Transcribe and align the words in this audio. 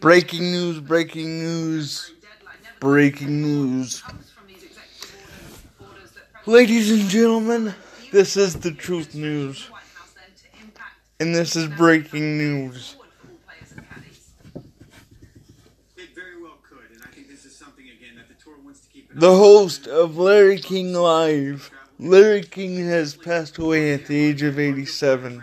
Breaking 0.00 0.42
news, 0.50 0.80
breaking 0.80 1.38
news, 1.38 2.12
breaking 2.80 3.40
news. 3.40 4.02
Ladies 6.46 6.90
and 6.90 7.08
gentlemen, 7.08 7.74
this 8.10 8.36
is 8.36 8.56
the 8.56 8.72
truth 8.72 9.14
news. 9.14 9.70
And 11.20 11.32
this 11.34 11.54
is 11.54 11.68
breaking 11.68 12.36
news. 12.36 12.96
The 19.14 19.36
host 19.36 19.86
of 19.86 20.16
Larry 20.16 20.58
King 20.58 20.94
Live, 20.94 21.70
Larry 21.98 22.42
King 22.42 22.84
has 22.86 23.14
passed 23.14 23.58
away 23.58 23.92
at 23.92 24.06
the 24.06 24.18
age 24.18 24.42
of 24.42 24.58
87. 24.58 25.42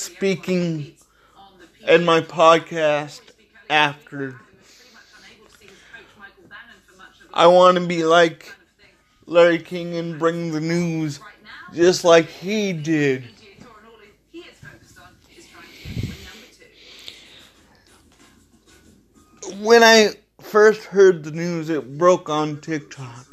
speaking 0.00 0.92
in 1.86 2.04
my 2.04 2.20
podcast 2.20 3.20
after. 3.68 4.40
I 7.32 7.46
want 7.46 7.78
to 7.78 7.86
be 7.86 8.04
like 8.04 8.54
Larry 9.26 9.58
King 9.58 9.94
and 9.96 10.18
bring 10.18 10.52
the 10.52 10.60
news 10.60 11.20
just 11.72 12.04
like 12.04 12.26
he 12.26 12.72
did. 12.72 13.24
When 19.60 19.82
I 19.82 20.14
first 20.40 20.84
heard 20.84 21.24
the 21.24 21.30
news, 21.30 21.68
it 21.68 21.98
broke 21.98 22.28
on 22.28 22.60
TikTok. 22.60 23.26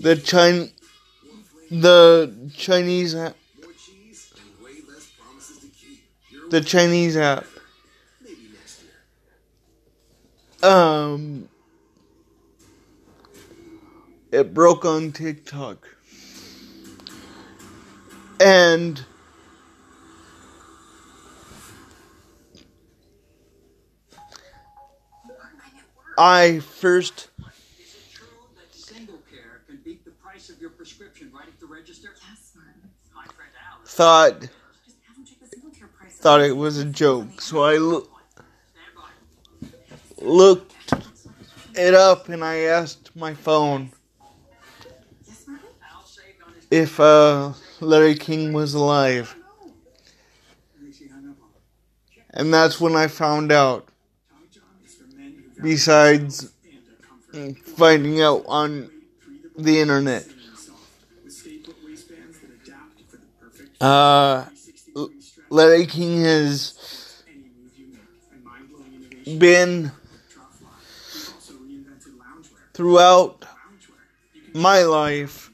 The 0.00 0.16
Chin- 0.16 0.70
the 1.80 2.32
Chinese 2.56 3.14
app, 3.16 3.36
the 6.50 6.60
Chinese 6.60 7.16
app. 7.16 7.44
Um, 10.62 11.48
it 14.30 14.54
broke 14.54 14.84
on 14.84 15.12
TikTok. 15.12 15.88
And 18.40 19.04
I 26.16 26.60
first 26.60 27.28
thought 33.86 34.48
thought 36.08 36.40
it 36.40 36.56
was 36.56 36.78
a 36.78 36.84
joke, 36.84 37.40
so 37.40 37.62
I 37.62 37.76
lo- 37.76 38.08
looked 40.18 40.74
it 41.74 41.94
up 41.94 42.28
and 42.28 42.42
I 42.42 42.56
asked 42.60 43.14
my 43.14 43.34
phone 43.34 43.90
if 46.70 46.98
uh, 46.98 47.52
Larry 47.80 48.14
King 48.14 48.52
was 48.52 48.74
alive. 48.74 49.36
And 52.30 52.52
that's 52.52 52.80
when 52.80 52.96
I 52.96 53.06
found 53.06 53.52
out. 53.52 53.88
Besides 55.62 56.52
finding 57.76 58.20
out 58.20 58.44
on 58.46 58.90
the 59.56 59.80
internet. 59.80 60.26
Uh, 63.80 64.44
Larry 65.50 65.86
King 65.86 66.22
has 66.22 67.22
been 69.38 69.90
throughout 72.72 73.44
my 74.54 74.82
life. 74.82 75.50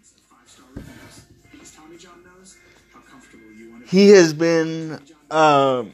He 3.86 4.10
has 4.10 4.32
been 4.32 5.00
uh, 5.30 5.84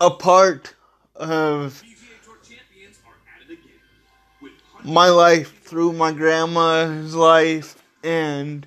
a 0.00 0.10
part 0.10 0.74
of 1.16 1.82
my 4.84 5.08
life 5.08 5.62
through 5.62 5.92
my 5.92 6.12
grandma's 6.12 7.14
life 7.14 7.82
and 8.02 8.66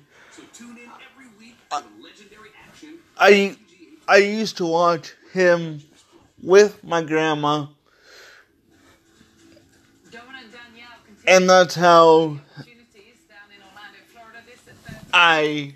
I 3.18 3.56
I 4.06 4.18
used 4.18 4.56
to 4.58 4.66
watch 4.66 5.14
him 5.32 5.82
with 6.42 6.82
my 6.84 7.02
grandma 7.02 7.66
and 11.26 11.48
that's 11.50 11.74
how 11.74 12.38
I 15.12 15.74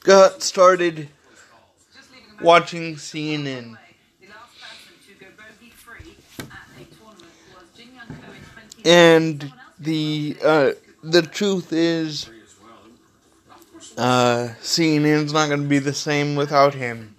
got 0.00 0.42
started 0.42 1.08
watching 2.42 2.96
CNN. 2.96 3.78
And 8.84 9.52
the 9.80 10.36
uh, 10.44 10.70
the 11.02 11.22
truth 11.22 11.72
is, 11.72 12.28
uh, 13.96 14.50
CNN's 14.60 15.32
not 15.32 15.48
going 15.48 15.62
to 15.62 15.68
be 15.68 15.78
the 15.78 15.94
same 15.94 16.36
without 16.36 16.74
him. 16.74 17.15